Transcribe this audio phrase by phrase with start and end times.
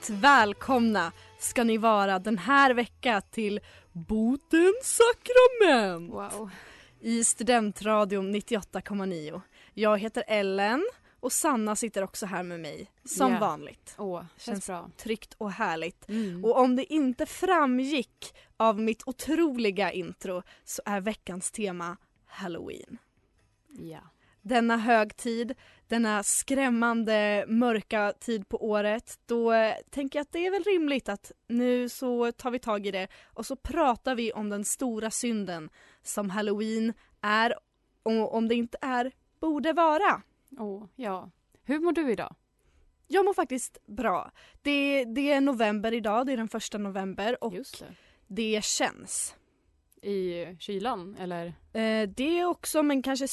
[0.00, 3.60] Ruskigt välkomna ska ni vara den här veckan till
[3.92, 6.50] Botens sakrament Wow.
[7.00, 9.40] i Studentradion 98,9.
[9.74, 10.84] Jag heter Ellen
[11.20, 13.38] och Sanna sitter också här med mig som Ja.
[13.38, 13.94] vanligt.
[13.98, 14.90] Åh, känns Känns bra.
[14.96, 16.08] Tryggt och härligt.
[16.08, 16.44] Mm.
[16.44, 22.98] Och om det inte framgick av mitt otroliga intro så är veckans tema Halloween.
[23.68, 24.00] ja.
[24.42, 25.54] Denna högtid,
[25.88, 31.08] denna skrämmande mörka tid på året, då eh, tänker jag att det är väl rimligt
[31.08, 35.10] att nu så tar vi tag i det och så pratar vi om den stora
[35.10, 35.70] synden
[36.02, 37.54] som halloween är
[38.02, 40.22] och om det inte är, borde vara.
[40.58, 41.30] Åh, ja.
[41.64, 42.34] Hur mår du idag?
[43.06, 44.30] Jag mår faktiskt bra.
[44.62, 47.86] Det, det är november idag, det är den första november och det.
[48.26, 49.34] det känns.
[50.02, 51.46] I kylan, eller?
[51.72, 53.28] Eh, det är också, men kanske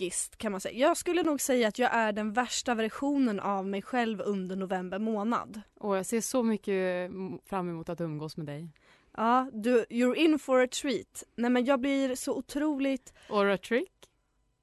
[0.00, 0.78] psykiskt kan man säga.
[0.78, 4.98] Jag skulle nog säga att jag är den värsta versionen av mig själv under november
[4.98, 5.60] månad.
[5.80, 7.10] Och jag ser så mycket
[7.44, 8.68] fram emot att umgås med dig.
[9.16, 11.24] Ja, du, you're in for a treat.
[11.36, 13.12] Nej men jag blir så otroligt...
[13.30, 13.92] Or a trick?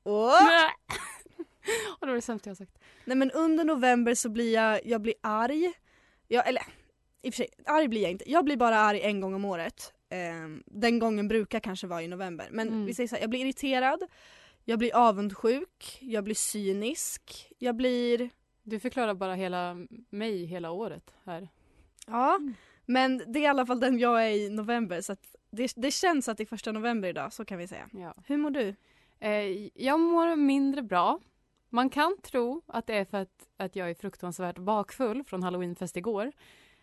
[0.04, 0.14] Och
[2.00, 2.78] det var det sämsta jag sagt.
[3.06, 5.74] Nej men under november så blir jag, jag blir arg.
[6.28, 6.62] Jag, eller
[7.22, 8.32] i och för sig, arg blir jag inte.
[8.32, 9.94] Jag blir bara arg en gång om året.
[10.10, 12.48] Ehm, den gången brukar kanske vara i november.
[12.52, 12.86] Men Mm.
[12.86, 14.04] vi säger så här, jag blir irriterad.
[14.70, 15.98] Jag blir avundsjuk.
[16.02, 17.52] Jag blir cynisk.
[17.58, 18.30] Jag blir...
[18.64, 19.78] Du förklarar bara hela
[20.10, 21.50] mig hela året här.
[22.08, 22.54] Ja, Mm.
[22.86, 25.92] men det är i alla fall den jag är i november så att det, det
[25.92, 27.90] känns att det är första november idag, så kan vi säga.
[27.94, 28.14] Ja.
[28.26, 28.76] Hur mår du?
[29.20, 31.20] Eh, jag mår mindre bra.
[31.70, 35.98] Man kan tro att det är för att, att jag är fruktansvärt bakfull från halloweenfest
[35.98, 36.32] igår.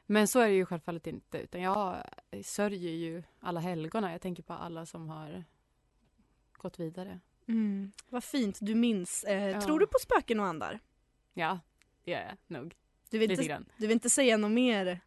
[0.06, 1.38] Men så är det ju självfallet inte.
[1.38, 1.97] Utan jag
[2.44, 4.12] sörjer ju alla helgona.
[4.12, 5.44] Jag tänker på alla som har
[6.53, 7.20] gått vidare.
[7.49, 7.93] Mm.
[8.09, 9.25] Vad fint du minns.
[9.25, 9.60] Eh, Ja.
[9.60, 10.81] Tror du på spöken och andar?
[11.34, 11.60] Ja,
[12.05, 12.75] det gör jag nog.
[13.10, 13.65] Du vill, Lite inte, grann.
[13.77, 15.00] du vill inte säga något mer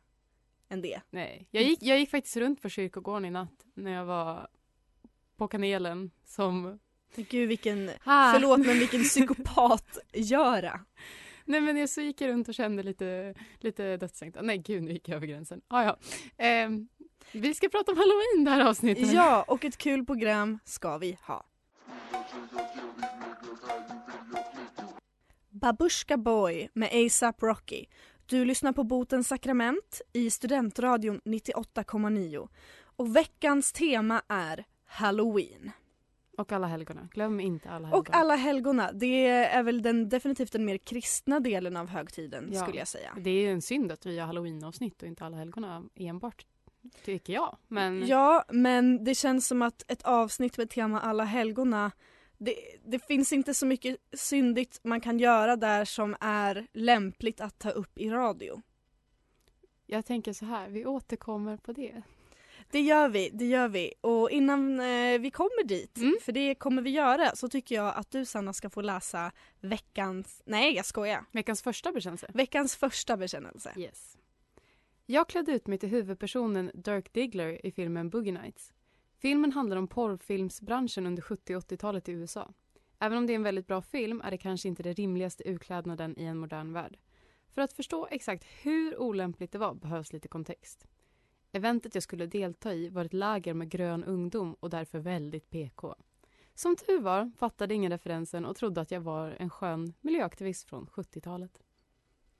[0.69, 1.01] än det?
[1.09, 1.47] Nej.
[1.51, 4.47] Jag gick, jag gick faktiskt runt på kyrkogården i natt när jag var
[5.37, 6.79] på kanelen som...
[7.15, 8.33] Gud vilken, Ah.
[8.33, 9.03] förlåt men vilken
[9.73, 10.79] psykopat-göra.
[11.45, 14.45] Nej men jag så gick jag runt och kände lite, lite dödslängtan.
[14.45, 15.61] Nej gud, nu gick jag över gränsen.
[15.67, 15.97] Ah, ja.
[16.37, 16.87] Ehm,
[17.31, 19.11] vi ska prata om halloween det här avsnittet.
[19.13, 21.43] Ja, och ett kul program ska vi ha.
[25.49, 27.85] Babushka Boy med ASAP Rocky.
[28.25, 32.47] Du lyssnar på Botens sakrament i Studentradion 98,9.
[32.79, 35.71] Och veckans tema är Halloween.
[36.37, 37.07] Och alla helgona.
[37.11, 37.99] Glöm inte alla helgona.
[37.99, 42.61] Och alla helgona, det är väl den, definitivt den mer kristna delen av högtiden Ja.
[42.63, 43.13] skulle jag säga.
[43.19, 46.45] Det är en synd att vi har halloweenavsnitt och inte alla helgona enbart.
[47.05, 47.57] Tycker jag.
[47.67, 51.91] Men Ja, men det känns som att ett avsnitt med tema alla helgona
[52.37, 52.55] det,
[52.85, 57.69] det finns inte så mycket syndigt man kan göra där som är lämpligt att ta
[57.69, 58.61] upp i radio.
[59.85, 62.01] jag tänker så här, vi återkommer på det.
[62.71, 63.93] Det gör vi, det gör vi.
[64.01, 66.15] Och innan eh, vi kommer dit, Mm.
[66.21, 69.31] för det kommer vi göra, så tycker jag att du Sanna ska få läsa
[69.61, 72.27] veckans, nej jag skojar, Veckans första bekännelse.
[72.33, 73.73] veckans första bekännelse.
[73.77, 74.17] Yes.
[75.05, 78.73] Jag klädde ut mig till huvudpersonen Dirk Diggler i filmen Boogie Nights.
[79.17, 82.53] Filmen handlar om porrfilmsbranschen under 70 och 80-talet i USA.
[82.99, 86.19] Även om det är en väldigt bra film är det kanske inte det rimligaste utklädnaden
[86.19, 86.97] i en modern värld.
[87.53, 90.87] För att förstå exakt hur olämpligt det var behövs lite kontext.
[91.51, 95.95] Eventet jag skulle delta i var ett läger med grön ungdom och därför väldigt PK.
[96.55, 100.87] Som tur var fattade ingen referensen och trodde att jag var en skön miljöaktivist från
[100.87, 101.61] 70-talet.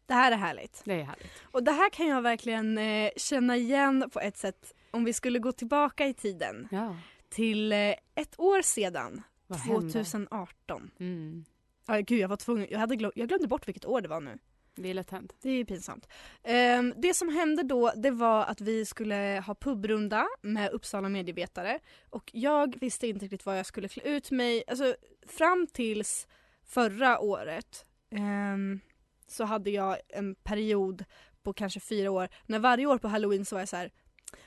[0.06, 0.82] Det här är härligt.
[0.86, 1.32] Det är härligt.
[1.42, 5.40] Och det här kan jag verkligen eh, känna igen på ett sätt om vi skulle
[5.40, 6.96] gå tillbaka i tiden Ja,
[7.30, 9.92] till eh, ett år sedan, vad hände?
[9.92, 10.92] 2018.
[11.00, 11.46] Mm.
[11.88, 14.22] Ja, gud, jag var tvungen, jag, hade glöm, jag glömde bort vilket år det var
[14.22, 14.38] nu.
[14.76, 15.36] Det är lätt hänt.
[15.42, 16.08] Det är pinsamt.
[16.44, 21.80] Ehm, det som hände då det var att vi skulle ha pubrunda med Uppsala medievetare
[22.10, 24.64] och jag visste inte riktigt vad jag skulle klä ut mig.
[24.68, 24.96] Alltså
[25.28, 26.28] fram tills
[26.66, 28.80] förra året ehm,
[29.28, 31.06] så hade jag en period
[31.44, 33.92] på kanske fyra år när varje år på halloween så var jag så här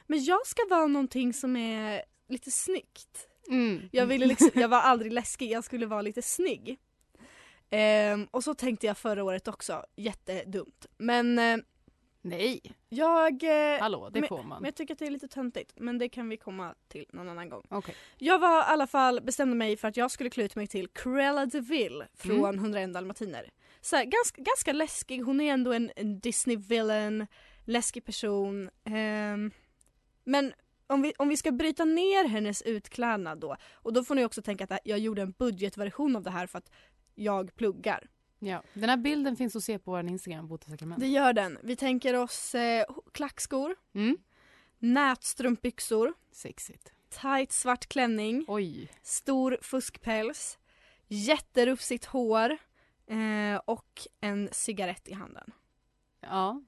[0.06, 3.27] men jag ska vara någonting som är lite snyggt.
[3.49, 3.88] Mm.
[3.93, 6.79] Jag, ville liksom, jag var aldrig läskig, jag skulle vara lite snygg.
[7.71, 10.87] Ehm, och så tänkte jag förra året också, jättedumt.
[10.99, 11.56] Men eh,
[12.23, 14.62] Nej, Jag, eh, hallå det men- får man.
[14.62, 15.73] men jag tycker att det är lite töntigt.
[15.77, 17.67] Men det kan vi komma till någon annan gång.
[17.71, 17.94] Okej.
[18.19, 20.88] Jag var i alla fall bestämde mig för att jag skulle klä ut mig till
[20.88, 22.55] Cruella de Vil från Mm.
[22.59, 23.50] 101 dalmatiner.
[23.81, 27.26] Så här, ganska, ganska läskig, hon är ändå en, en Disney-villain,
[27.65, 28.71] läskig person.
[28.85, 29.50] Ehm,
[30.25, 30.53] men
[30.87, 34.43] om vi, om vi ska bryta ner hennes utklädnad då, och då får ni också
[34.43, 36.71] tänka att jag gjorde en budgetversion av det här för att
[37.15, 38.09] jag pluggar.
[38.39, 38.63] Ja.
[38.75, 41.01] Den här bilden finns att se på vår Instagram, Botasakrament.
[41.01, 41.59] Det gör den.
[41.63, 44.17] Vi tänker oss eh, klackskor, Mm.
[44.79, 46.93] nätstrumpbyxor, Sexigt.
[47.09, 48.93] tight svart klänning, Oj.
[49.03, 50.59] stor fuskpäls,
[51.09, 52.51] jätterufsigt hår
[53.07, 55.53] eh, och en cigarett i handen.
[56.21, 56.63] Ja.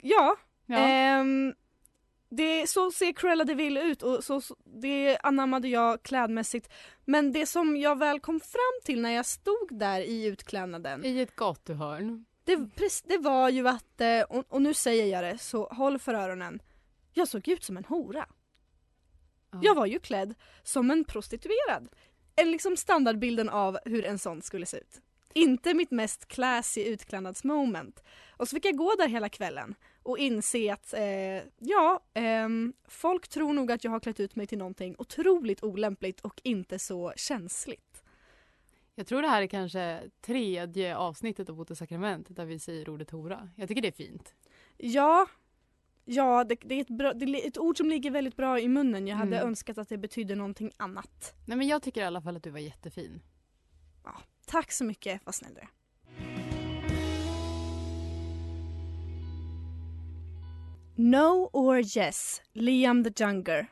[0.00, 0.36] Ja,
[0.66, 0.76] ja.
[0.78, 1.54] ehm,
[2.28, 6.72] det, så ser Cruella de Vil ut och så, så, det anammade jag klädmässigt.
[7.04, 11.20] Men det som jag väl kom fram till när jag stod där i utklädnaden I
[11.20, 12.24] ett gatuhörn.
[12.44, 16.14] det, det var ju att, eh, och, och nu säger jag det så håll för
[16.14, 16.62] öronen,
[17.12, 18.26] jag såg ut som en hora.
[19.52, 19.58] Ja.
[19.62, 21.88] Jag var ju klädd som en prostituerad.
[22.36, 25.00] En liksom standardbilden av hur en sån skulle se ut.
[25.32, 28.02] Inte mitt mest classy utklädnadsmoment.
[28.36, 29.74] Och så fick jag gå där hela kvällen
[30.06, 34.46] och inse att eh, ja, ehm, folk tror nog att jag har klätt ut mig
[34.46, 38.02] till någonting otroligt olämpligt och inte så känsligt.
[38.94, 43.50] Jag tror det här är kanske tredje avsnittet av Botasakrament där vi säger ordet hora.
[43.56, 44.34] Jag tycker det är fint.
[44.76, 45.26] Ja,
[46.04, 48.68] ja det, det, är ett bra, det är ett ord som ligger väldigt bra i
[48.68, 49.06] munnen.
[49.06, 49.48] Jag hade Mm.
[49.48, 51.34] önskat att det betydde någonting annat.
[51.46, 53.22] Nej men jag tycker i alla fall att du var jättefin.
[54.46, 55.68] Tack så mycket, vad snäll du är.
[60.98, 63.66] No or Yes, Liam the Younger.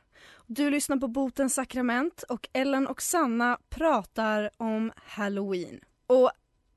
[0.47, 5.81] Du lyssnar på Botens sakrament och Ellen och Sanna pratar om Halloween.
[6.07, 6.31] Och,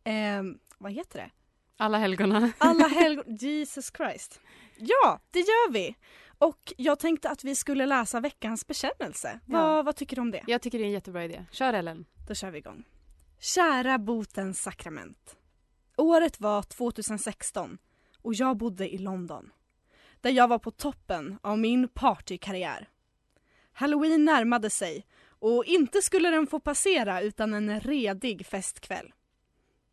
[0.04, 1.30] ehm, vad heter det?
[1.78, 2.52] Alla helgona.
[2.58, 3.36] Alla helgon...
[3.36, 4.40] Jesus Christ.
[4.78, 5.96] Ja, det gör vi!
[6.38, 9.40] Och jag tänkte att vi skulle läsa veckans bekännelse.
[9.46, 9.62] Ja.
[9.62, 10.44] Vad, vad tycker du om det?
[10.48, 11.46] Jag tycker det är en jättebra idé.
[11.52, 12.06] Kör Ellen.
[12.28, 12.84] Då kör vi igång.
[13.40, 15.36] Kära botens sakrament.
[15.98, 17.78] Året var 2016
[18.22, 19.52] och jag bodde i London.
[20.28, 22.90] Där jag var på toppen av min partykarriär.
[23.72, 29.14] Halloween närmade sig och inte skulle den få passera utan en redig festkväll.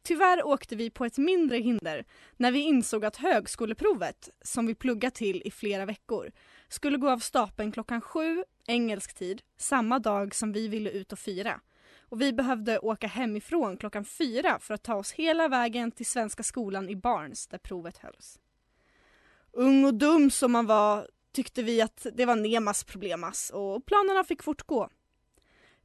[0.03, 2.05] Tyvärr åkte vi på ett mindre hinder
[2.37, 6.33] när vi insåg att högskoleprovet, som vi pluggat till i flera veckor,
[6.69, 11.19] skulle gå av stapeln klockan sju engelsk tid samma dag som vi ville ut och
[11.19, 11.61] fira
[11.99, 16.43] och vi behövde åka hemifrån klockan fyra för att ta oss hela vägen till Svenska
[16.43, 18.39] skolan i Barns där provet hölls.
[19.57, 24.25] Ung och dum som man var tyckte vi att det var Nemas problemas och planerna
[24.25, 24.89] fick fortgå.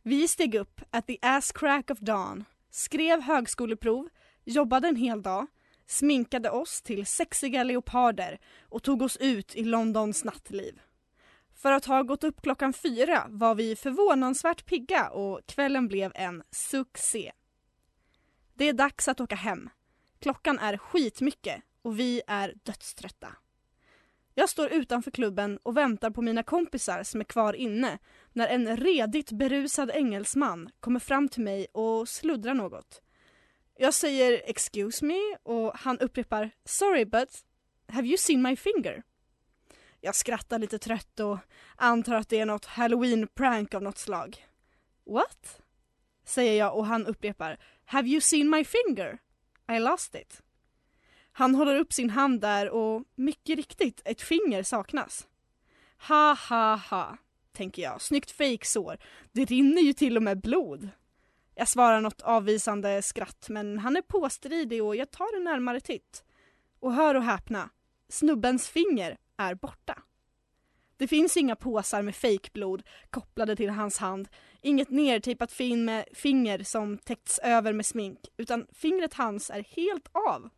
[0.03, 4.09] Vi steg upp at the ass crack of dawn, skrev högskoleprov,
[4.45, 5.47] jobbade en hel dag,
[5.87, 10.81] sminkade oss till sexiga leoparder och tog oss ut i Londons nattliv.
[11.55, 16.43] För att ha gått upp klockan fyra var vi förvånansvärt pigga och kvällen blev en
[16.51, 17.31] succé.
[18.53, 19.69] Det är dags att åka hem.
[20.19, 23.35] Klockan är skitmycket och vi är dödströtta.
[24.39, 27.97] Jag står utanför klubben och väntar på mina kompisar som är kvar inne
[28.33, 33.01] när en redigt berusad engelsman kommer fram till mig och sluddrar något.
[33.77, 37.29] Jag säger “excuse me” och han upprepar “sorry but
[37.87, 39.03] have you seen my finger?”
[40.01, 41.37] Jag skrattar lite trött och
[41.75, 44.45] antar att det är något halloween-prank av något slag.
[45.05, 45.61] What?
[46.25, 49.17] Säger jag och han upprepar Have you seen my finger?
[49.71, 50.41] I lost it.
[51.39, 55.27] Han håller upp sin hand där och mycket riktigt, ett finger saknas.
[56.07, 57.17] Ha ha ha,
[57.51, 58.01] tänker jag.
[58.01, 58.97] Snyggt fejksår.
[59.31, 60.89] Det rinner ju till och med blod.
[61.55, 66.23] Jag svarar något avvisande skratt men han är påstridig och jag tar en närmare titt.
[66.79, 67.69] Och hör och häpna,
[68.09, 70.03] snubbens finger är borta.
[70.97, 74.29] Det finns inga påsar med fejkblod kopplade till hans hand,
[74.61, 80.09] inget nertejpat fin med finger som täckts över med smink, utan fingret hans är helt
[80.29, 80.49] av.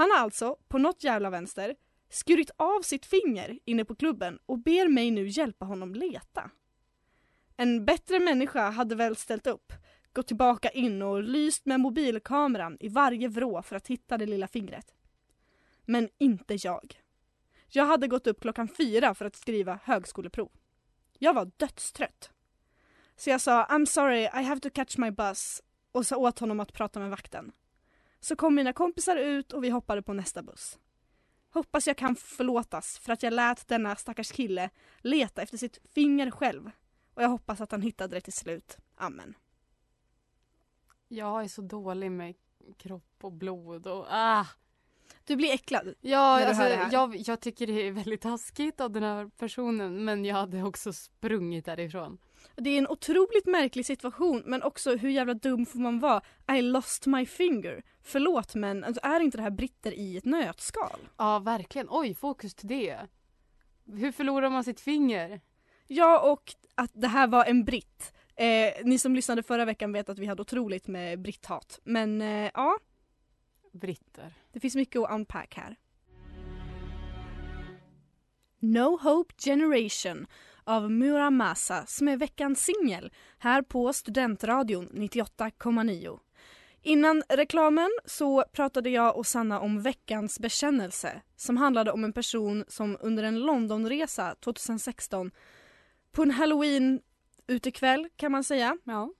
[0.00, 1.74] Han har alltså, på något jävla vänster,
[2.08, 6.50] skurit av sitt finger inne på klubben och ber mig nu hjälpa honom leta.
[7.56, 9.72] En bättre människa hade väl ställt upp,
[10.12, 14.48] gått tillbaka in och lyst med mobilkameran i varje vrå för att hitta det lilla
[14.48, 14.94] fingret.
[15.84, 17.00] Men inte jag.
[17.68, 20.50] Jag hade gått upp klockan fyra för att skriva högskoleprov.
[21.18, 22.30] Jag var dödstrött.
[23.16, 26.60] Så jag sa I'm sorry, I have to catch my bus och sa åt honom
[26.60, 27.52] att prata med vakten.
[28.20, 30.78] Så kom mina kompisar ut och vi hoppade på nästa buss.
[31.50, 36.30] Hoppas jag kan förlåtas för att jag lät denna stackars kille leta efter sitt finger
[36.30, 36.70] själv.
[37.14, 38.78] Och jag hoppas att han hittade det till slut.
[38.96, 39.34] Amen.
[41.08, 42.34] Jag är så dålig med
[42.78, 44.46] kropp och blod och ah.
[45.24, 45.94] Du blir äcklad.
[46.00, 46.62] Ja, alltså,
[46.92, 50.92] jag, jag tycker det är väldigt taskigt av den här personen men jag hade också
[50.92, 52.18] sprungit därifrån.
[52.56, 56.22] Det är en otroligt märklig situation men också hur jävla dum får man vara?
[56.52, 57.82] I lost my finger.
[58.02, 61.00] Förlåt men alltså, är inte det här britter i ett nötskal?
[61.16, 61.86] Ja, verkligen.
[61.90, 62.98] Oj, fokus till det.
[63.86, 65.40] Hur förlorar man sitt finger?
[65.86, 68.12] Ja och att det här var en britt.
[68.36, 71.80] Eh, ni som lyssnade förra veckan vet att vi hade otroligt med britthat.
[71.84, 72.78] Men eh, ja,
[73.72, 74.34] Britter.
[74.52, 75.76] det finns mycket att unpack här.
[78.58, 80.26] No Hope Generation
[80.70, 86.18] av Muramasa som är veckans singel här på Studentradion 98,9.
[86.82, 92.64] Innan reklamen så pratade jag och Sanna om veckans bekännelse som handlade om en person
[92.68, 95.30] som under en Londonresa 2016
[96.12, 97.00] på en halloween
[97.46, 99.12] utekväll kan man säga Ja.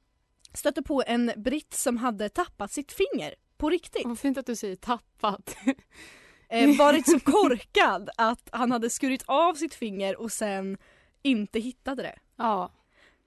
[0.55, 4.07] stötte på en britt som hade tappat sitt finger på riktigt.
[4.07, 5.57] Vad fint att du säger tappat.
[6.53, 10.79] Eh, varit så korkad att han hade skurit av sitt finger och sen
[11.23, 12.19] inte hittade det.
[12.37, 12.73] ja.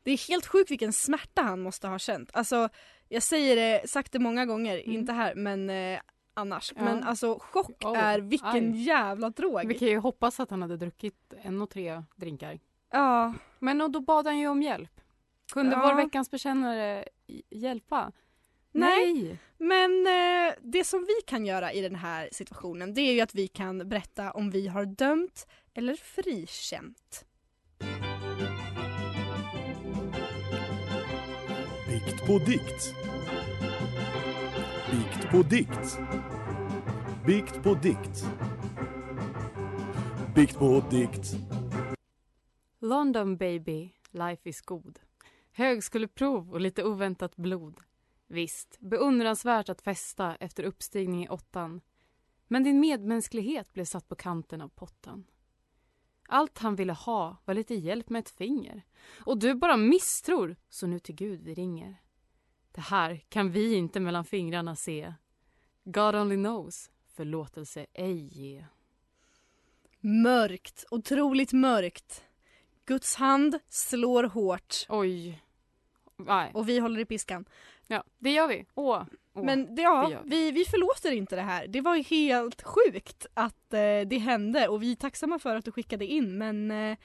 [0.06, 2.30] Det är helt sjukt vilken smärta han måste ha känt.
[2.34, 2.70] Alltså,
[3.10, 4.92] jag säger det, sagt det många gånger, Mm.
[4.92, 6.00] inte här men eh,
[6.34, 6.74] annars.
[6.76, 6.84] Ja.
[6.84, 8.82] Men alltså chock Oh, är vilken aj.
[8.84, 9.68] jävla drog.
[9.68, 12.60] Vi kan ju hoppas att han hade druckit en och tre drinkar.
[12.92, 15.02] Ja, Men och då bad han ju om hjälp.
[15.54, 15.82] Kunde Ja.
[15.88, 17.06] vår veckans bekännare
[17.50, 18.12] hjälpa?
[18.72, 19.38] Nej.
[19.58, 23.36] men eh, det som vi kan göra i den här situationen det är ju att
[23.36, 27.26] vi kan berätta om vi har dömt eller frikänt.
[32.27, 32.94] Bikt på dikt.
[34.92, 36.00] Bikt på dikt.
[37.25, 38.25] Bikt på dikt.
[40.36, 41.36] Bikt på dikt.
[42.80, 45.00] London baby, life is good.
[45.51, 47.80] Högskoleprov och lite oväntat blod.
[48.27, 51.82] Visst, beundransvärt att festa efter uppstigning i åttan.
[52.48, 55.25] Men din medmänsklighet blev satt på kanten av pottan.
[56.27, 58.82] Allt han ville ha var lite hjälp med ett finger.
[59.25, 62.02] Och du bara misstror, så nu till Gud vi ringer.
[62.75, 65.13] Det här kan vi inte mellan fingrarna se.
[65.84, 68.65] God only knows, förlåtelse ej ge.
[70.00, 72.24] Mörkt, otroligt mörkt.
[72.86, 75.44] Guds hand slår hårt Oj.
[76.18, 76.51] Nej.
[76.53, 77.46] och vi håller i piskan.
[77.88, 78.65] Ja, det gör vi.
[78.75, 79.03] Åh.
[79.34, 79.46] Åh.
[79.46, 80.30] Men det, ja, det vi.
[80.30, 81.68] vi, vi förlåter inte det här.
[81.68, 85.72] Det var helt sjukt att eh, det hände och vi är tacksamma för att du
[85.72, 86.98] skickade in men eh,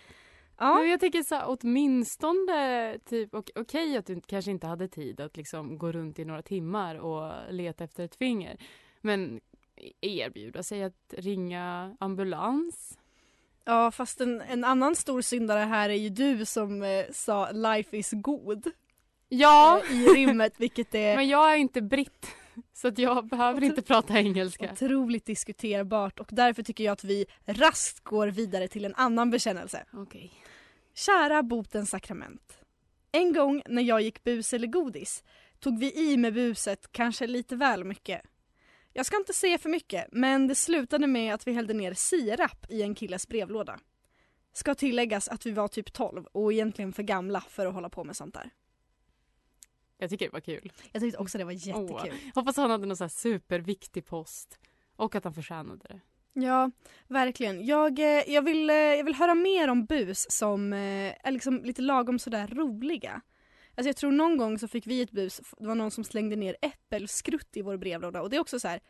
[0.59, 0.75] ja.
[0.75, 5.21] Men jag tänker så här, åtminstone typ ok- okej att du kanske inte hade tid
[5.21, 8.57] att liksom gå runt i några timmar och leta efter ett finger.
[9.01, 9.41] Men
[10.01, 12.99] erbjuda sig att ringa ambulans.
[13.65, 17.97] Ja fast en, en annan stor syndare här är ju du som eh, sa life
[17.97, 18.71] is good
[19.29, 22.27] Ja, eh, i rimmet vilket är men jag är inte britt
[22.73, 24.71] så att jag behöver inte prata engelska.
[24.73, 29.85] otroligt diskuterbart och därför tycker jag att vi raskt går vidare till en annan bekännelse.
[29.93, 30.33] Okej.
[30.99, 32.59] Kära botens sakrament.
[33.13, 35.25] En gång när jag gick bus eller godis
[35.59, 38.23] tog vi i med buset kanske lite väl mycket.
[38.93, 42.67] Jag ska inte säga för mycket men det slutade med att vi hällde ner sirap
[42.71, 43.81] i en killes brevlåda.
[44.53, 48.05] Ska tilläggas att vi var typ 12 och egentligen för gamla för att hålla på
[48.05, 48.51] med sånt där.
[49.99, 50.73] Jag tycker det var kul.
[50.93, 52.19] Jag tyckte också det var jättekul.
[52.35, 54.59] Hoppas han hade någon så här superviktig post.
[54.97, 56.01] Och att han förtjänade det.
[56.43, 56.71] Ja,
[57.09, 57.67] verkligen.
[57.67, 61.65] Jag, eh, jag, vill, eh, jag vill höra mer om bus som eh, är liksom
[61.65, 63.21] lite lagom sådär roliga.
[63.75, 66.37] Alltså jag tror någon gång så fick vi ett bus, det var någon som slängde
[66.37, 68.81] ner äppelskrutt i vår brevlåda och det är också så här.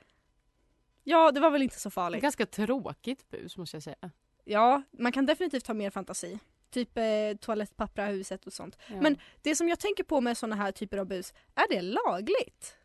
[1.04, 2.22] Ja, det var väl inte så Det är farligt.
[2.22, 4.10] ganska tråkigt bus måste jag säga.
[4.44, 6.38] Ja, man kan definitivt ha mer fantasi.
[6.70, 7.04] Typ eh,
[7.40, 8.78] toalettpappra huset och sånt.
[8.88, 9.00] Ja.
[9.00, 12.76] Men det som jag tänker på med såna här typer av bus, är det lagligt?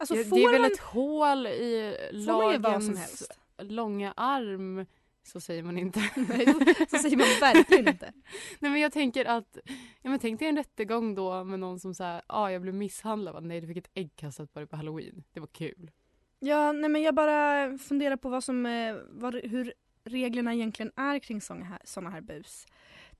[0.00, 3.38] Alltså det, det är väl man, ett hål i lagens helst?
[3.58, 4.86] långa arm.
[5.22, 6.00] Så säger man inte.
[6.16, 6.46] Nej,
[6.90, 8.12] så säger man verkligen inte.
[8.58, 9.58] Nej men jag tänker att,
[10.02, 12.74] ja men tänk dig en rättegång då med någon som säger, ja ah, jag blev
[12.74, 15.24] misshandlad, nej du fick ett ägg kastat på dig på halloween.
[15.32, 15.90] Det var kul.
[16.38, 19.72] Ja, nej men jag bara funderar på vad som, eh, vad, hur
[20.04, 22.66] reglerna egentligen är kring såna här, såna här bus.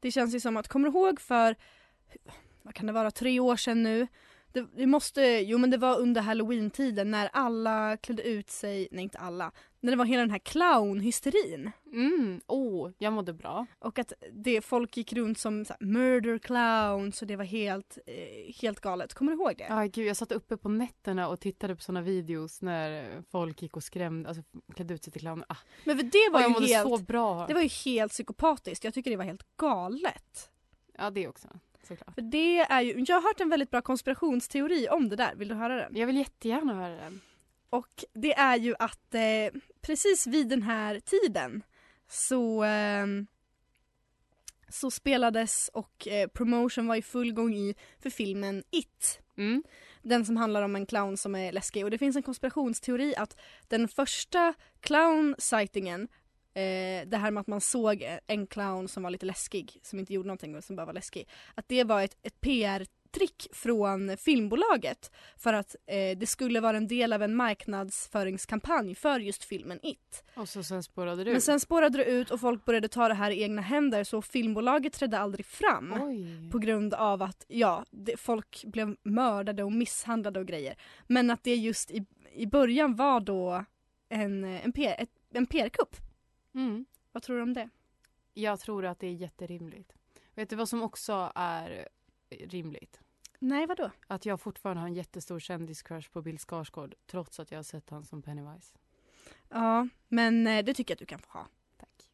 [0.01, 1.57] Det känns ju som att, kommer du ihåg för,
[2.63, 4.07] vad kan det vara, tre år sedan nu?
[4.53, 9.03] Det, det måste, jo men det var under halloween-tiden när alla klädde ut sig, nej
[9.05, 11.71] inte alla, när det var hela den här clownhysterin.
[11.93, 13.67] Mm, oh, jag mådde bra.
[13.79, 17.99] Och att det, folk gick runt som så här, murder clowns och det var helt,
[18.07, 19.15] eh, helt galet.
[19.15, 19.67] Kommer du ihåg det?
[19.69, 23.77] Ja gud, jag satt uppe på nätterna och tittade på såna videos när folk gick
[23.77, 24.43] och skrämde, alltså
[24.75, 25.47] klädde ut sig till clowner.
[25.49, 27.47] Ah, Men det var jag ju helt, så bra.
[27.47, 28.85] det var ju helt psykopatiskt.
[28.85, 30.51] Jag tycker det var helt galet.
[30.99, 31.49] Ja det också,
[31.83, 32.15] såklart.
[32.15, 35.49] För det är ju, jag har hört en väldigt bra konspirationsteori om det där, vill
[35.49, 35.97] du höra den?
[35.97, 37.21] Jag vill jättegärna höra den.
[37.71, 41.63] och det är ju att eh, precis vid den här tiden
[42.09, 43.07] så, eh,
[44.69, 49.21] så spelades och eh, promotion var i full gång i för filmen It.
[49.37, 49.63] Mm.
[50.03, 53.41] Den som handlar om en clown som är läskig och det finns en konspirationsteori att
[53.69, 56.09] den första clown-sightingen
[56.55, 60.15] eh, det här med att man såg en clown som var lite läskig, som inte
[60.15, 61.29] gjorde någonting men som bara var läskig.
[61.55, 66.89] Att det var ett, ett PR-trick från filmbolaget för att eh, det skulle vara en
[66.89, 70.25] del av en marknadsföringskampanj för just filmen It.
[70.35, 73.15] Och så sen spårade du Men sen spårade det ut och folk började ta det
[73.15, 75.93] här i egna händer så filmbolaget trädde aldrig fram.
[76.03, 76.51] Oj.
[76.51, 80.77] På grund av att ja, det, folk blev mördade och misshandlade och grejer.
[81.07, 83.65] Men att det just i, i början var då
[84.09, 85.97] en, en, PR, ett, en PR-kupp.
[86.55, 86.85] Mm.
[87.13, 87.69] Vad tror du om det?
[88.35, 89.93] Jag tror att det är jätterimligt.
[90.35, 91.89] Vet du vad som också är
[92.29, 93.01] rimligt?
[93.39, 93.91] Nej, vadå?
[94.07, 97.91] Att jag fortfarande har en jättestor kändiscrush på Bill Skarsgård trots att jag har sett
[97.91, 98.75] han som Pennywise.
[99.49, 101.49] Ja, men eh, det tycker jag att du kan få ha.
[101.77, 102.09] Tack.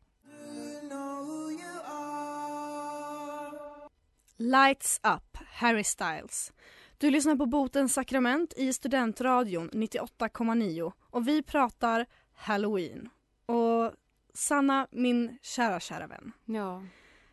[4.37, 6.53] Lights Up, Harry Styles.
[6.99, 13.09] Du lyssnar på Botens sakrament i Studentradion 98,9 och vi pratar Halloween.
[13.47, 13.93] Och
[14.37, 16.33] Sanna, min kära, kära vän.
[16.45, 16.83] Ja.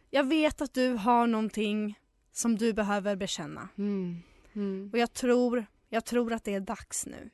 [0.10, 2.00] Jag vet att du har någonting
[2.32, 3.70] som du behöver bekänna.
[3.78, 4.18] Mm.
[4.54, 4.90] Mm.
[4.94, 7.30] Och jag tror, jag tror att det är dags nu.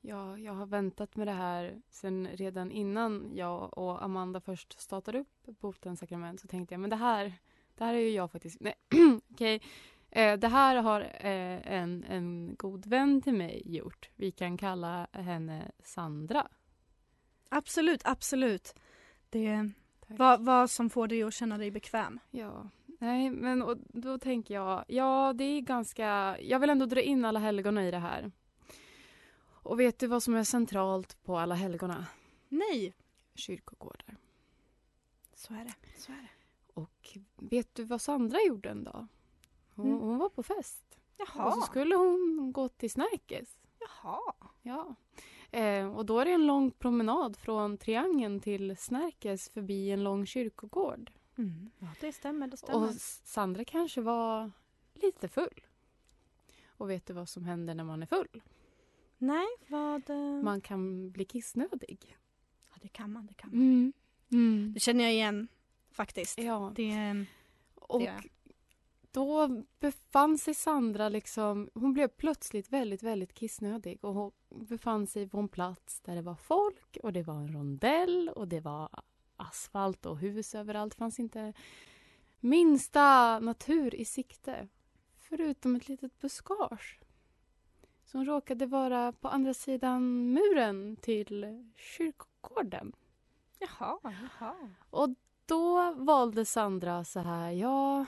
[0.00, 5.18] Ja, jag har väntat med det här sen redan innan jag och Amanda först startade
[5.18, 7.32] upp Botens sakrament så tänkte jag men det här,
[7.74, 8.74] det här är ju jag faktiskt, nej
[9.32, 9.62] okej.
[10.10, 14.10] Eh, det här har eh, en, en god vän till mig gjort.
[14.16, 16.48] Vi kan kalla henne Sandra.
[17.48, 18.74] Absolut, absolut.
[19.30, 19.70] Det
[20.06, 22.18] vad, vad som får dig att känna dig bekväm.
[22.30, 27.00] Ja, nej men och då tänker jag, ja det är ganska, jag vill ändå dra
[27.00, 28.32] in alla helgona i det här.
[29.48, 32.06] Och vet du vad som är centralt på alla helgona?
[32.48, 32.94] Nej,
[33.34, 34.16] Kyrkogårdar.
[35.34, 35.74] så är det.
[36.00, 36.28] Så är det.
[36.74, 39.06] Och vet du vad Sandra gjorde en dag?
[39.74, 39.98] Hon, Mm.
[40.00, 40.98] hon var på fest.
[41.16, 41.46] Jaha.
[41.46, 43.48] Och så skulle hon gå till Snärkes.
[43.80, 44.20] Jaha.
[44.62, 44.94] Ja.
[45.56, 50.26] Eh, och då är det en lång promenad från Triangeln till Snärkes förbi en lång
[50.26, 51.10] kyrkogård.
[51.38, 51.70] Mm.
[51.78, 52.46] Ja, det stämmer.
[52.46, 54.50] Det Och S- Sandra kanske var
[54.94, 55.60] lite full.
[56.66, 58.42] Och vet du vad som händer när man är full?
[59.18, 60.10] Nej, vad...
[60.10, 62.16] eh, Man kan bli kissnödig.
[62.70, 63.26] Ja, det kan man.
[63.26, 63.60] Det kan man.
[63.60, 63.92] Mm.
[64.32, 64.72] Mm.
[64.74, 65.48] Det känner jag igen
[65.90, 66.38] faktiskt.
[66.38, 66.72] Ja.
[66.76, 67.24] Det,
[67.74, 68.22] Och det-
[69.16, 69.48] då
[69.80, 75.38] befann sig Sandra liksom, hon blev plötsligt väldigt, väldigt kissnödig och hon befann sig på
[75.38, 78.88] en plats där det var folk och det var en rondell och det var
[79.36, 80.92] asfalt och hus överallt.
[80.92, 81.52] Det fanns inte
[82.40, 84.68] minsta natur i sikte.
[85.18, 87.00] Förutom ett litet buskage.
[88.04, 92.92] Som råkade vara på andra sidan muren till kyrkogården.
[93.58, 94.54] jaha, jaha.
[94.90, 95.08] Och
[95.46, 98.06] då valde Sandra så här, ja,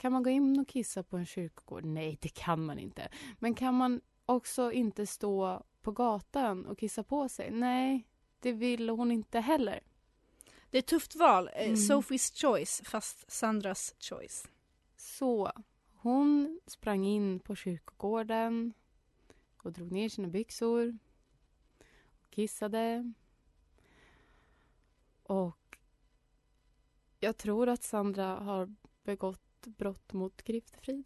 [0.00, 1.84] kan man gå in och kissa på en kyrkogård?
[1.84, 3.08] Nej, det kan man inte.
[3.38, 7.50] Men kan man också inte stå på gatan och kissa på sig?
[7.50, 8.06] Nej,
[8.40, 9.80] det ville hon inte heller.
[10.70, 11.48] Det är ett tufft val.
[11.54, 11.74] Eh, Mm.
[11.74, 14.48] Sophie's choice, fast Sandras choice.
[14.96, 15.52] Så
[15.92, 18.72] hon sprang in på kyrkogården
[19.62, 20.98] och drog ner sina byxor
[22.26, 23.12] och kissade.
[25.22, 25.78] Och
[27.18, 31.04] jag tror att Sandra har begått brott mot griftefriden.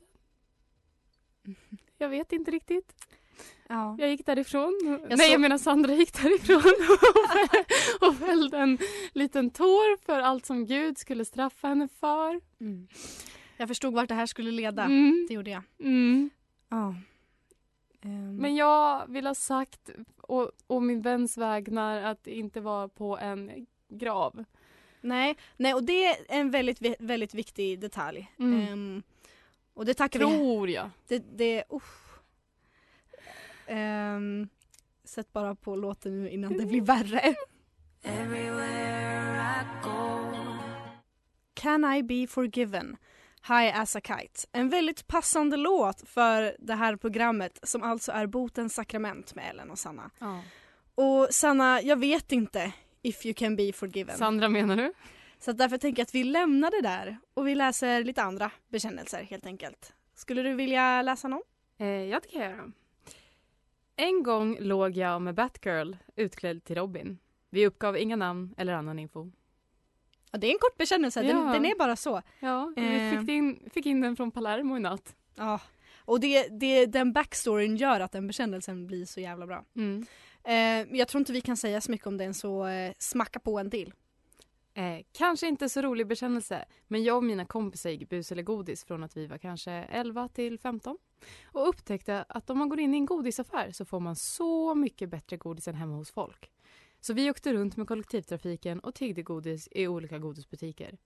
[1.98, 2.94] Jag vet inte riktigt.
[3.68, 3.96] Ja.
[3.98, 4.80] Jag gick därifrån.
[4.84, 6.56] Jag Nej, så- jag menar Sandra gick därifrån
[8.02, 8.78] och, och fällde en
[9.12, 12.40] liten tår för allt som Gud skulle straffa henne för.
[12.60, 12.88] Mm.
[13.56, 14.84] Jag förstod vart det här skulle leda.
[14.84, 15.26] Mm.
[15.28, 15.62] Det gjorde jag.
[15.78, 16.30] Mm.
[16.68, 16.94] Ja.
[18.02, 22.88] Ehm, Men jag vill ha sagt, och, och min väns vägnar, att det inte var
[22.88, 24.44] på en grav.
[25.04, 28.32] Nej, nej, och det är en väldigt, vi- väldigt viktig detalj.
[28.38, 28.60] Mm.
[28.68, 29.02] Ehm,
[29.74, 30.24] och det tackar vi.
[30.24, 30.90] Tror jag.
[31.08, 32.18] Det, det, usch.
[33.66, 34.48] Ehm,
[35.04, 37.34] sätt bara på låten nu innan det blir värre.
[41.54, 42.96] Can I be forgiven?
[43.48, 44.46] High as a kite.
[44.52, 49.70] En väldigt passande låt för det här programmet som alltså är Botens sakrament med Ellen
[49.70, 50.10] och Sanna.
[50.18, 50.40] Ja.
[50.94, 52.72] Och Sanna, jag vet inte
[53.04, 54.16] if you can be forgiven.
[54.16, 54.92] Sandra menar du?
[55.38, 59.22] Så därför tänker jag att vi lämnar det där och vi läser lite andra bekännelser
[59.22, 59.92] helt enkelt.
[60.14, 61.42] Skulle du vilja läsa någon?
[61.78, 62.72] Eh, ja, det kan jag göra.
[63.96, 67.18] En gång låg jag med Batgirl utklädd till Robin.
[67.50, 69.30] Vi uppgav inga namn eller annan info.
[70.32, 71.52] Ja, det är en kort bekännelse, den, Ja.
[71.52, 72.22] den är bara så.
[72.40, 73.20] Ja, vi Eh.
[73.20, 75.14] fick in, fick in den från Palermo i natt.
[75.34, 75.60] Ja.
[76.06, 79.64] Och det, det, den backstoryn gör att den bekännelsen blir så jävla bra.
[79.76, 80.06] Mm.
[80.44, 83.58] Eh, jag tror inte vi kan säga så mycket om den så eh, smacka på
[83.58, 83.92] en till.
[84.74, 88.84] Eh, kanske inte så rolig bekännelse, men jag och mina kompisar gick bus eller godis
[88.84, 90.98] från att vi var kanske 11 till 15
[91.44, 95.10] och upptäckte att om man går in i en godisaffär så får man så mycket
[95.10, 96.50] bättre godis än hemma hos folk.
[97.00, 100.98] Så vi åkte runt med kollektivtrafiken och tiggde godis i olika godisbutiker.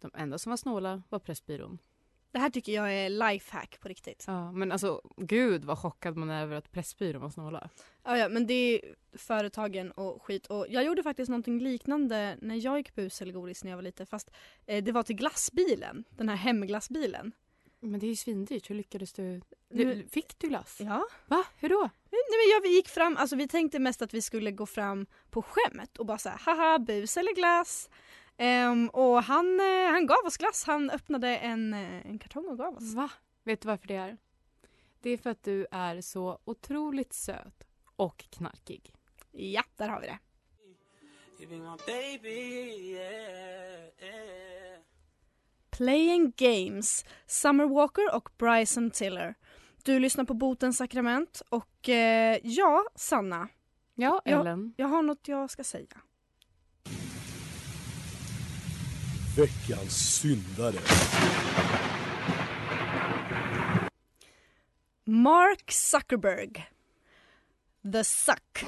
[0.00, 1.78] De enda som var snåla var Pressbyrån.
[2.30, 4.24] Det här tycker jag är lifehack på riktigt.
[4.26, 7.70] Ja, men alltså gud vad chockad man är över att Pressbyrån var snåla.
[8.04, 10.46] Ja, ja, men det är företagen och skit.
[10.46, 13.82] Och jag gjorde faktiskt någonting liknande när jag gick bus eller godis när jag var
[13.82, 14.06] liten.
[14.06, 14.30] Fast
[14.66, 16.04] eh, det var till glassbilen.
[16.10, 17.32] Den här hemglassbilen.
[17.80, 18.70] Men det är ju svindyrt.
[18.70, 19.40] Hur lyckades du?
[19.70, 20.76] Nu- du fick du glass?
[20.80, 21.06] Ja.
[21.26, 21.44] Va?
[21.58, 21.80] Hur då?
[22.10, 25.06] Nej, men jag, vi gick fram, alltså vi tänkte mest att vi skulle gå fram
[25.30, 27.90] på skämt och bara säga haha bus eller glass.
[28.40, 32.58] Ehm, och han, eh, han gav oss glass, han öppnade en, eh, en kartong och
[32.58, 32.94] gav oss.
[32.94, 33.10] Va?
[33.44, 34.16] Vet du varför det är?
[35.00, 37.64] Det är för att du är så otroligt söt
[37.96, 38.94] och knarkig.
[39.32, 40.18] Ja, där har vi det.
[45.70, 49.34] Playing Games, Summer Walker och Bryson Tiller.
[49.84, 53.48] Du lyssnar på Botens sakrament och eh, ja, Sanna,
[53.94, 54.22] Ja.
[54.24, 54.74] Ellen.
[54.76, 56.00] jag har något jag ska säga.
[59.38, 60.78] Veckans syndare.
[65.04, 66.70] Mark Zuckerberg.
[67.92, 68.64] The Suck.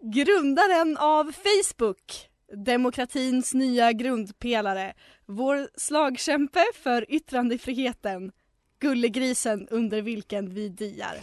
[0.00, 2.28] Grundaren av Facebook.
[2.56, 4.94] Demokratins nya grundpelare.
[5.26, 8.32] Vår slagkämpe för yttrandefriheten.
[8.78, 11.20] Gullegrisen under vilken vi diar.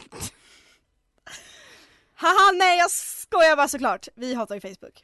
[2.14, 4.08] Haha nej jag skojar bara såklart.
[4.16, 5.04] Vi hatar ju Facebook.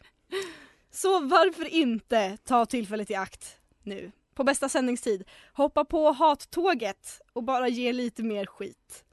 [0.98, 4.12] Så varför inte ta tillfället i akt nu?
[4.34, 5.24] På bästa sändningstid.
[5.54, 9.06] Hoppa på hattåget och bara ge lite mer skit.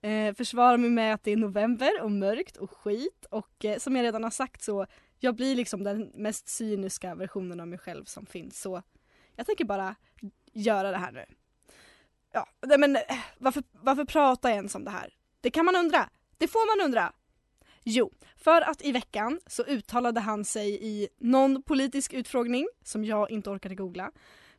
[0.00, 3.96] Eh, försvara mig med att det är november och mörkt och skit och eh, som
[3.96, 4.86] jag redan har sagt så
[5.18, 8.82] jag blir liksom den mest cyniska versionen av mig själv som finns så
[9.36, 9.94] jag tänker bara
[10.52, 11.24] göra det här nu.
[12.32, 13.02] Ja, nej, men eh,
[13.38, 15.14] varför, varför pratar jag ens om det här?
[15.40, 16.10] Det kan man undra.
[16.38, 17.12] Det får man undra.
[17.88, 23.30] Jo, för att i veckan så uttalade han sig i någon politisk utfrågning som jag
[23.30, 24.10] inte orkade googla.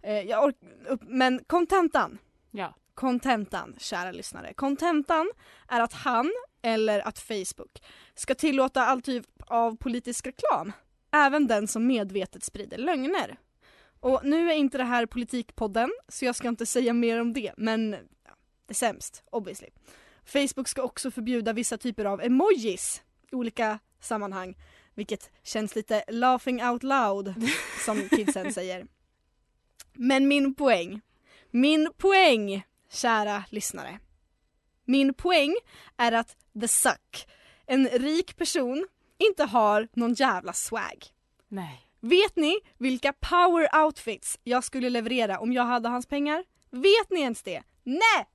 [0.01, 2.17] Eh, ork- men kontentan
[2.51, 2.73] Ja.
[2.93, 4.53] Kontentan, kära lyssnare.
[4.53, 5.31] Kontentan
[5.67, 7.83] är att han, eller att Facebook,
[8.15, 10.71] ska tillåta all typ av politisk reklam.
[11.11, 13.37] Även den som medvetet sprider lögner.
[13.99, 17.53] Och nu är inte det här politikpodden, så jag ska inte säga mer om det,
[17.57, 17.99] men det
[18.69, 19.67] är sämst, obviously.
[20.25, 24.55] Facebook ska också förbjuda vissa typer av emojis olika sammanhang,
[24.93, 27.33] vilket känns lite laughing out loud,
[27.85, 28.87] som kidsen säger.
[29.93, 31.01] Men min poäng,
[31.51, 33.99] min poäng, kära lyssnare.
[34.85, 35.55] Min poäng
[35.97, 37.27] är att the suck,
[37.65, 38.87] en rik person,
[39.17, 41.05] inte har någon jävla swag.
[41.47, 41.87] Nej.
[41.99, 46.43] Vet ni vilka power outfits jag skulle leverera om jag hade hans pengar?
[46.69, 47.63] Vet ni ens det?
[47.83, 48.27] Nej!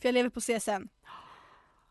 [0.00, 0.88] För jag lever på CSN.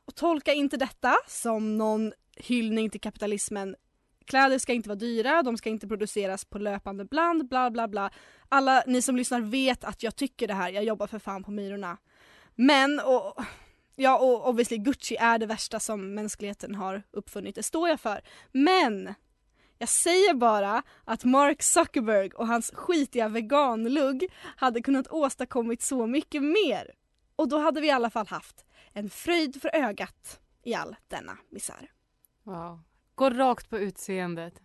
[0.05, 3.75] Och tolka inte detta som någon hyllning till kapitalismen.
[4.25, 8.11] Kläder ska inte vara dyra, de ska inte produceras på löpande bland, bla bla bla.
[8.49, 11.51] Alla ni som lyssnar vet att jag tycker det här, jag jobbar för fan på
[11.51, 11.97] Myrorna.
[12.55, 13.43] Men, och,
[13.95, 18.21] ja och obviously Gucci är det värsta som mänskligheten har uppfunnit, det står jag för.
[18.51, 19.13] Men
[19.77, 26.43] jag säger bara att Mark Zuckerberg och hans skitiga veganlugg hade kunnat åstadkommit så mycket
[26.43, 26.91] mer.
[27.35, 31.37] Och då hade vi i alla fall haft en fröjd för ögat i all denna
[31.49, 31.91] misär.
[32.43, 32.79] Wow.
[33.15, 34.61] Gå rakt på utseendet.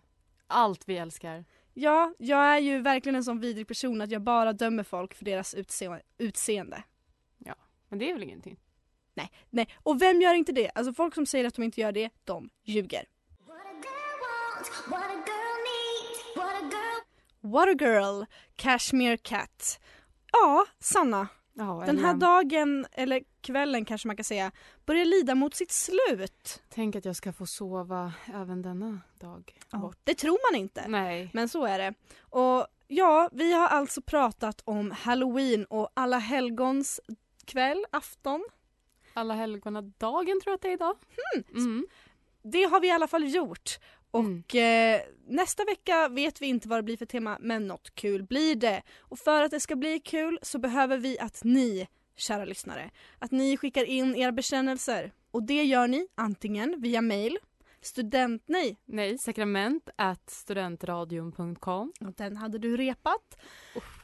[0.47, 1.45] Allt vi älskar.
[1.73, 5.25] Ja, jag är ju verkligen en sån vidrig person att jag bara dömer folk för
[5.25, 6.83] deras utse- utseende.
[7.91, 8.59] Men det är väl ingenting?
[9.13, 9.67] Nej, nej.
[9.83, 10.71] Och vem gör inte det?
[10.75, 13.05] Alltså folk som säger att de inte gör det, de ljuger.
[17.41, 18.23] What a girl,
[18.55, 19.79] Cashmere Cat.
[20.31, 21.27] Ja, Sanna.
[21.59, 24.51] Ja, Den här dagen, eller kvällen kanske man kan säga,
[24.85, 26.63] börjar lida mot sitt slut.
[26.69, 29.97] Tänk att jag ska få sova även denna dag bort.
[30.03, 30.87] Det tror man inte.
[30.87, 31.29] Nej.
[31.33, 31.93] Men så är det.
[32.19, 37.01] Och ja, vi har alltså pratat om Halloween och alla helgons
[37.45, 38.45] kväll, afton.
[39.13, 40.95] Alla helgona-dagen tror jag att det är idag.
[41.55, 41.87] Mm.
[42.41, 43.79] Det har vi i alla fall gjort.
[44.11, 48.23] Och eh, nästa vecka vet vi inte vad det blir för tema, men något kul
[48.23, 48.81] blir det.
[48.99, 53.31] Och för att det ska bli kul så behöver vi att ni, kära lyssnare, att
[53.31, 55.11] ni skickar in era bekännelser.
[55.31, 57.37] Och det gör ni antingen via mail,
[57.81, 58.43] student...
[58.45, 61.93] Nej, Nej, sakrament at studentradion.com.
[62.17, 63.37] den hade du repat.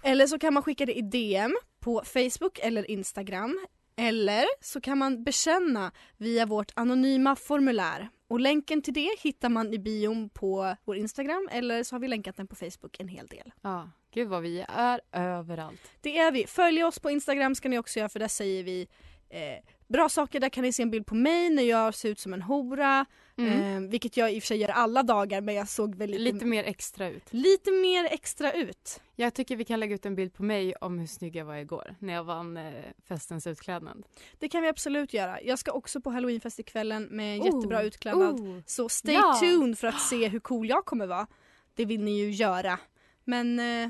[0.03, 3.65] Eller så kan man skicka det i DM på Facebook eller Instagram.
[3.95, 8.09] Eller så kan man bekänna via vårt anonyma formulär.
[8.27, 12.07] Och länken till det hittar man i bion på vår Instagram eller så har vi
[12.07, 13.51] länkat den på Facebook en hel del.
[13.61, 15.81] Ja, gud vad vi är överallt.
[16.01, 16.47] Det är vi.
[16.47, 18.87] Följ oss på Instagram ska ni också göra för där säger vi
[19.29, 20.39] eh, bra saker.
[20.39, 23.05] Där kan ni se en bild på mig när jag ser ut som en hora.
[23.37, 23.83] Mm.
[23.83, 26.45] Eh, vilket jag i och för sig gör alla dagar men jag såg väl lite,
[26.45, 27.23] mer extra ut.
[27.29, 29.01] lite mer extra ut.
[29.15, 31.55] Jag tycker vi kan lägga ut en bild på mig om hur snygg jag var
[31.55, 32.73] igår när jag vann eh,
[33.07, 34.03] festens utklädnad.
[34.39, 35.41] Det kan vi absolut göra.
[35.41, 38.39] Jag ska också på halloweenfest ikvällen med en jättebra Oh, utklädnad.
[38.39, 38.59] oh.
[38.65, 39.37] Så stay Ja.
[39.39, 41.27] tuned för att se hur cool jag kommer vara.
[41.75, 42.79] Det vill ni ju göra.
[43.23, 43.89] Men eh,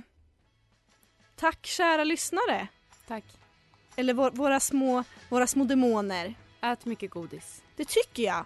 [1.36, 2.67] tack kära lyssnare.
[3.08, 3.23] Tack.
[3.95, 6.34] Eller vår, våra, små, våra små demoner.
[6.62, 7.63] Ät mycket godis.
[7.75, 8.45] Det tycker jag.